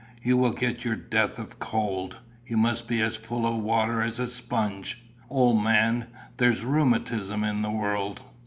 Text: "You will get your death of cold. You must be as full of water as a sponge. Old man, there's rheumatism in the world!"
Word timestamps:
"You 0.23 0.35
will 0.35 0.49
get 0.53 0.83
your 0.83 0.95
death 0.95 1.37
of 1.37 1.59
cold. 1.59 2.17
You 2.47 2.57
must 2.57 2.87
be 2.87 3.03
as 3.03 3.17
full 3.17 3.45
of 3.45 3.57
water 3.57 4.01
as 4.01 4.17
a 4.17 4.25
sponge. 4.25 4.99
Old 5.29 5.63
man, 5.63 6.07
there's 6.37 6.65
rheumatism 6.65 7.43
in 7.43 7.61
the 7.61 7.69
world!" 7.69 8.23